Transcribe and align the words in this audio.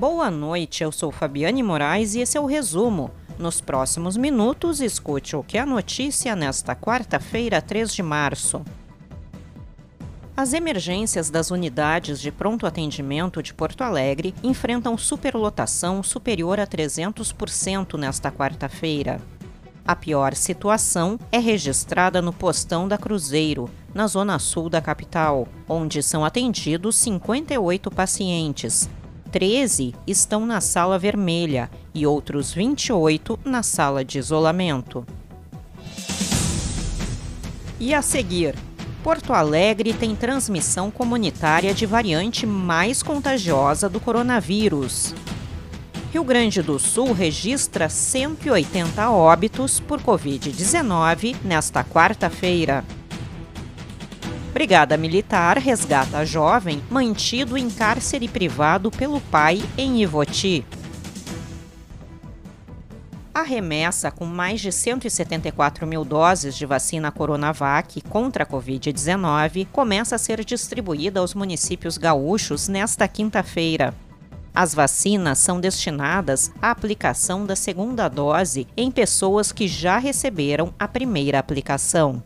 Boa 0.00 0.30
noite, 0.30 0.82
eu 0.82 0.90
sou 0.90 1.12
Fabiane 1.12 1.62
Moraes 1.62 2.14
e 2.14 2.20
esse 2.20 2.38
é 2.38 2.40
o 2.40 2.46
resumo. 2.46 3.10
Nos 3.38 3.60
próximos 3.60 4.16
minutos, 4.16 4.80
escute 4.80 5.36
o 5.36 5.42
que 5.42 5.58
é 5.58 5.60
a 5.60 5.66
notícia 5.66 6.34
nesta 6.34 6.74
quarta-feira, 6.74 7.60
3 7.60 7.92
de 7.92 8.02
março. 8.02 8.62
As 10.34 10.54
emergências 10.54 11.28
das 11.28 11.50
unidades 11.50 12.18
de 12.18 12.32
pronto 12.32 12.66
atendimento 12.66 13.42
de 13.42 13.52
Porto 13.52 13.82
Alegre 13.82 14.34
enfrentam 14.42 14.96
superlotação 14.96 16.02
superior 16.02 16.58
a 16.58 16.66
300% 16.66 17.98
nesta 17.98 18.32
quarta-feira. 18.32 19.20
A 19.86 19.94
pior 19.94 20.34
situação 20.34 21.18
é 21.30 21.38
registrada 21.38 22.22
no 22.22 22.32
postão 22.32 22.88
da 22.88 22.96
Cruzeiro, 22.96 23.68
na 23.92 24.06
zona 24.06 24.38
sul 24.38 24.70
da 24.70 24.80
capital, 24.80 25.46
onde 25.68 26.02
são 26.02 26.24
atendidos 26.24 26.96
58 26.96 27.90
pacientes, 27.90 28.88
13 29.30 29.94
estão 30.06 30.44
na 30.44 30.60
sala 30.60 30.98
vermelha 30.98 31.70
e 31.94 32.06
outros 32.06 32.52
28 32.52 33.38
na 33.44 33.62
sala 33.62 34.04
de 34.04 34.18
isolamento. 34.18 35.06
E 37.78 37.94
a 37.94 38.02
seguir, 38.02 38.54
Porto 39.02 39.32
Alegre 39.32 39.94
tem 39.94 40.14
transmissão 40.14 40.90
comunitária 40.90 41.72
de 41.72 41.86
variante 41.86 42.44
mais 42.44 43.02
contagiosa 43.02 43.88
do 43.88 43.98
coronavírus. 43.98 45.14
Rio 46.12 46.24
Grande 46.24 46.60
do 46.60 46.78
Sul 46.78 47.12
registra 47.12 47.88
180 47.88 49.10
óbitos 49.10 49.80
por 49.80 50.02
Covid-19 50.02 51.36
nesta 51.44 51.84
quarta-feira. 51.84 52.84
Brigada 54.60 54.94
Militar 54.98 55.56
resgata 55.56 56.22
jovem 56.26 56.82
mantido 56.90 57.56
em 57.56 57.70
cárcere 57.70 58.28
privado 58.28 58.90
pelo 58.90 59.18
pai 59.18 59.62
em 59.78 60.02
Ivoti. 60.02 60.66
A 63.32 63.40
remessa 63.40 64.10
com 64.10 64.26
mais 64.26 64.60
de 64.60 64.70
174 64.70 65.86
mil 65.86 66.04
doses 66.04 66.54
de 66.54 66.66
vacina 66.66 67.10
Coronavac 67.10 68.02
contra 68.02 68.44
a 68.44 68.46
Covid-19 68.46 69.66
começa 69.72 70.16
a 70.16 70.18
ser 70.18 70.44
distribuída 70.44 71.20
aos 71.20 71.32
municípios 71.32 71.96
gaúchos 71.96 72.68
nesta 72.68 73.08
quinta-feira. 73.08 73.94
As 74.54 74.74
vacinas 74.74 75.38
são 75.38 75.58
destinadas 75.58 76.52
à 76.60 76.70
aplicação 76.70 77.46
da 77.46 77.56
segunda 77.56 78.08
dose 78.08 78.66
em 78.76 78.90
pessoas 78.90 79.52
que 79.52 79.66
já 79.66 79.96
receberam 79.96 80.74
a 80.78 80.86
primeira 80.86 81.38
aplicação. 81.38 82.22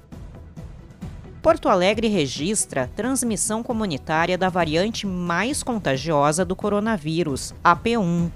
Porto 1.45 1.69
Alegre 1.69 2.09
registra 2.09 2.91
transmissão 2.97 3.63
comunitária 3.63 4.39
da 4.39 4.49
variante 4.49 5.07
mais 5.07 5.63
contagiosa 5.63 6.43
do 6.43 6.57
coronavírus, 6.57 7.55
a 7.63 7.77
P1. 7.77 8.31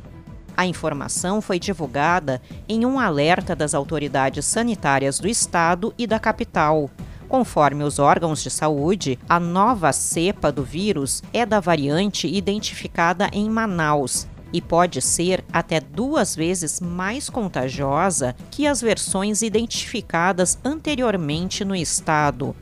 A 0.55 0.67
informação 0.67 1.41
foi 1.41 1.59
divulgada 1.59 2.39
em 2.69 2.85
um 2.85 3.01
alerta 3.01 3.57
das 3.57 3.73
autoridades 3.73 4.45
sanitárias 4.45 5.19
do 5.19 5.27
estado 5.27 5.95
e 5.97 6.07
da 6.07 6.19
capital. 6.19 6.91
Conforme 7.31 7.83
os 7.83 7.99
órgãos 7.99 8.43
de 8.43 8.51
saúde, 8.51 9.19
a 9.27 9.41
nova 9.41 9.91
cepa 9.91 10.53
do 10.53 10.63
vírus 10.63 11.23
é 11.33 11.47
da 11.47 11.61
variante 11.61 12.29
identificada 12.29 13.31
em 13.33 13.49
Manaus 13.49 14.29
e 14.53 14.61
pode 14.61 15.01
ser 15.01 15.43
até 15.51 15.81
duas 15.81 16.37
vezes 16.37 16.79
mais 16.79 17.31
contagiosa 17.31 18.37
que 18.51 18.67
as 18.67 18.83
versões 18.83 19.41
identificadas 19.41 20.59
anteriormente 20.63 21.65
no 21.65 21.75
estado. 21.75 22.55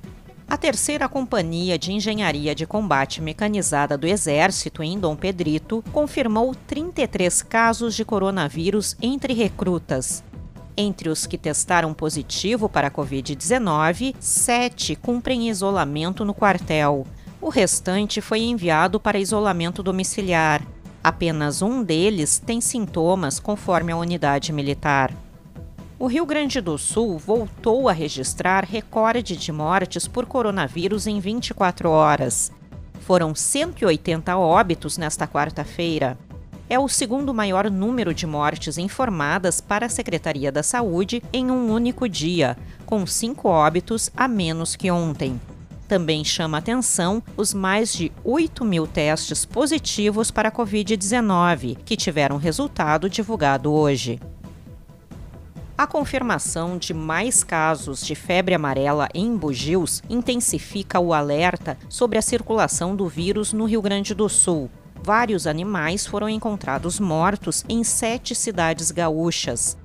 A 0.48 0.56
terceira 0.56 1.08
Companhia 1.08 1.76
de 1.76 1.92
Engenharia 1.92 2.54
de 2.54 2.64
Combate 2.66 3.20
Mecanizada 3.20 3.98
do 3.98 4.06
Exército, 4.06 4.80
em 4.80 4.96
Dom 4.96 5.16
Pedrito, 5.16 5.82
confirmou 5.92 6.54
33 6.54 7.42
casos 7.42 7.96
de 7.96 8.04
coronavírus 8.04 8.96
entre 9.02 9.34
recrutas. 9.34 10.22
Entre 10.76 11.08
os 11.08 11.26
que 11.26 11.36
testaram 11.36 11.92
positivo 11.92 12.68
para 12.68 12.86
a 12.86 12.90
Covid-19, 12.92 14.14
sete 14.20 14.94
cumprem 14.94 15.48
isolamento 15.48 16.24
no 16.24 16.32
quartel. 16.32 17.04
O 17.40 17.48
restante 17.48 18.20
foi 18.20 18.42
enviado 18.42 19.00
para 19.00 19.18
isolamento 19.18 19.82
domiciliar. 19.82 20.62
Apenas 21.02 21.60
um 21.60 21.82
deles 21.82 22.38
tem 22.38 22.60
sintomas, 22.60 23.40
conforme 23.40 23.90
a 23.90 23.96
unidade 23.96 24.52
militar. 24.52 25.12
O 25.98 26.06
Rio 26.08 26.26
Grande 26.26 26.60
do 26.60 26.76
Sul 26.76 27.16
voltou 27.18 27.88
a 27.88 27.92
registrar 27.92 28.64
recorde 28.64 29.34
de 29.34 29.50
mortes 29.50 30.06
por 30.06 30.26
coronavírus 30.26 31.06
em 31.06 31.18
24 31.18 31.88
horas. 31.88 32.52
Foram 33.00 33.34
180 33.34 34.36
óbitos 34.36 34.98
nesta 34.98 35.26
quarta-feira. 35.26 36.18
É 36.68 36.78
o 36.78 36.86
segundo 36.86 37.32
maior 37.32 37.70
número 37.70 38.12
de 38.12 38.26
mortes 38.26 38.76
informadas 38.76 39.58
para 39.58 39.86
a 39.86 39.88
Secretaria 39.88 40.52
da 40.52 40.62
Saúde 40.62 41.22
em 41.32 41.50
um 41.50 41.72
único 41.72 42.06
dia, 42.06 42.58
com 42.84 43.06
cinco 43.06 43.48
óbitos 43.48 44.10
a 44.14 44.28
menos 44.28 44.76
que 44.76 44.90
ontem. 44.90 45.40
Também 45.88 46.22
chama 46.24 46.58
atenção 46.58 47.22
os 47.38 47.54
mais 47.54 47.94
de 47.94 48.12
8 48.22 48.64
mil 48.66 48.86
testes 48.86 49.46
positivos 49.46 50.30
para 50.30 50.50
a 50.50 50.52
Covid-19, 50.52 51.78
que 51.86 51.96
tiveram 51.96 52.36
resultado 52.36 53.08
divulgado 53.08 53.72
hoje. 53.72 54.20
A 55.78 55.86
confirmação 55.86 56.78
de 56.78 56.94
mais 56.94 57.44
casos 57.44 58.00
de 58.00 58.14
febre 58.14 58.54
amarela 58.54 59.10
em 59.12 59.36
Bugils 59.36 60.02
intensifica 60.08 60.98
o 60.98 61.12
alerta 61.12 61.76
sobre 61.86 62.16
a 62.16 62.22
circulação 62.22 62.96
do 62.96 63.06
vírus 63.06 63.52
no 63.52 63.66
Rio 63.66 63.82
Grande 63.82 64.14
do 64.14 64.26
Sul. 64.26 64.70
Vários 65.02 65.46
animais 65.46 66.06
foram 66.06 66.30
encontrados 66.30 66.98
mortos 66.98 67.62
em 67.68 67.84
sete 67.84 68.34
cidades 68.34 68.90
gaúchas. 68.90 69.76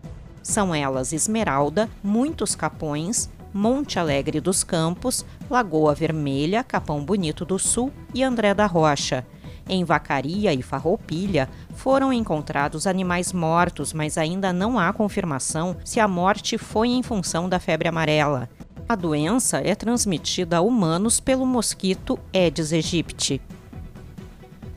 São 0.41 0.73
elas 0.73 1.11
Esmeralda, 1.11 1.89
Muitos 2.01 2.55
Capões, 2.55 3.29
Monte 3.53 3.99
Alegre 3.99 4.39
dos 4.39 4.63
Campos, 4.63 5.25
Lagoa 5.49 5.93
Vermelha, 5.93 6.63
Capão 6.63 7.03
Bonito 7.03 7.43
do 7.43 7.59
Sul 7.59 7.91
e 8.13 8.23
André 8.23 8.53
da 8.53 8.65
Rocha. 8.65 9.27
Em 9.73 9.85
Vacaria 9.85 10.53
e 10.53 10.61
Farroupilha 10.61 11.47
foram 11.73 12.11
encontrados 12.11 12.85
animais 12.85 13.31
mortos, 13.31 13.93
mas 13.93 14.17
ainda 14.17 14.51
não 14.51 14.77
há 14.77 14.91
confirmação 14.91 15.77
se 15.85 15.97
a 15.97 16.09
morte 16.09 16.57
foi 16.57 16.89
em 16.89 17.01
função 17.01 17.47
da 17.47 17.57
febre 17.57 17.87
amarela. 17.87 18.49
A 18.89 18.97
doença 18.97 19.61
é 19.63 19.73
transmitida 19.73 20.57
a 20.57 20.61
humanos 20.61 21.21
pelo 21.21 21.45
mosquito 21.45 22.19
Aedes 22.35 22.73
aegypti. 22.73 23.41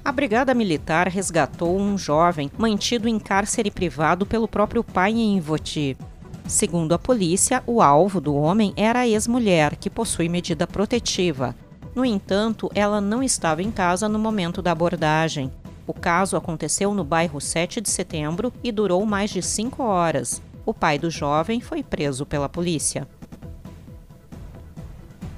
A 0.05 0.12
Brigada 0.12 0.55
Militar 0.55 1.09
resgatou 1.09 1.76
um 1.76 1.99
jovem 1.99 2.49
mantido 2.56 3.09
em 3.09 3.19
cárcere 3.19 3.72
privado 3.72 4.25
pelo 4.25 4.47
próprio 4.47 4.84
pai 4.84 5.11
em 5.11 5.38
Ivoti. 5.38 5.97
Segundo 6.47 6.93
a 6.93 6.99
polícia, 7.00 7.65
o 7.66 7.82
alvo 7.82 8.21
do 8.21 8.37
homem 8.37 8.72
era 8.76 9.00
a 9.00 9.09
ex-mulher, 9.09 9.75
que 9.75 9.91
possui 9.91 10.28
medida 10.28 10.69
protetiva. 10.69 11.56
No 11.94 12.05
entanto, 12.05 12.71
ela 12.75 13.00
não 13.00 13.22
estava 13.22 13.62
em 13.62 13.71
casa 13.71 14.09
no 14.09 14.19
momento 14.19 14.60
da 14.60 14.72
abordagem. 14.72 15.50
O 15.87 15.93
caso 15.93 16.37
aconteceu 16.37 16.93
no 16.93 17.05
bairro 17.05 17.41
7 17.41 17.81
de 17.81 17.88
setembro 17.88 18.53
e 18.62 18.72
durou 18.72 19.05
mais 19.06 19.31
de 19.31 19.43
cinco 19.43 19.82
horas. 19.82 20.43
O 20.66 20.75
pai 20.75 20.99
do 20.99 21.10
jovem 21.10 21.60
foi 21.60 21.82
preso 21.82 22.27
pela 22.27 22.49
polícia. 22.49 23.06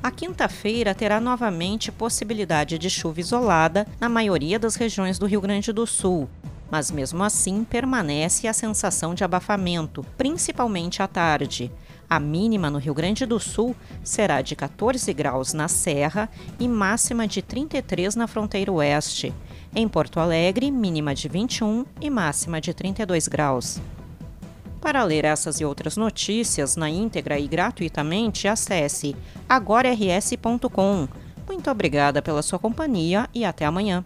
A 0.03 0.11
quinta-feira 0.11 0.95
terá 0.95 1.21
novamente 1.21 1.91
possibilidade 1.91 2.79
de 2.79 2.89
chuva 2.89 3.19
isolada 3.19 3.87
na 4.01 4.09
maioria 4.09 4.57
das 4.57 4.77
regiões 4.77 5.19
do 5.19 5.27
Rio 5.27 5.41
Grande 5.41 5.73
do 5.73 5.85
Sul, 5.85 6.29
mas 6.71 6.93
mesmo 6.93 7.25
assim 7.25 7.65
permanece 7.65 8.47
a 8.47 8.53
sensação 8.53 9.15
de 9.15 9.25
abafamento, 9.25 10.07
principalmente 10.17 11.03
à 11.03 11.09
tarde. 11.09 11.73
A 12.09 12.21
mínima 12.21 12.71
no 12.71 12.79
Rio 12.79 12.95
Grande 12.95 13.27
do 13.27 13.41
Sul 13.41 13.75
será 14.05 14.41
de 14.41 14.55
14 14.55 15.13
graus 15.13 15.53
na 15.53 15.67
Serra 15.67 16.31
e 16.59 16.69
máxima 16.69 17.27
de 17.27 17.43
33 17.43 18.15
na 18.15 18.27
fronteira 18.27 18.71
oeste. 18.71 19.35
Em 19.75 19.89
Porto 19.89 20.21
Alegre, 20.21 20.71
mínima 20.71 21.15
de 21.15 21.29
21 21.29 21.85
e 22.01 22.09
máxima 22.09 22.61
de 22.61 22.73
32 22.73 23.27
graus. 23.27 23.81
Para 24.81 25.03
ler 25.03 25.25
essas 25.25 25.61
e 25.61 25.65
outras 25.65 25.97
notícias 25.97 26.77
na 26.77 26.89
íntegra 26.89 27.41
e 27.41 27.49
gratuitamente, 27.49 28.47
acesse 28.47 29.17
agorars.com. 29.49 31.09
Muito 31.49 31.71
obrigada 31.71 32.23
pela 32.23 32.43
sua 32.43 32.59
companhia 32.59 33.29
e 33.35 33.45
até 33.45 33.65
amanhã. 33.65 34.05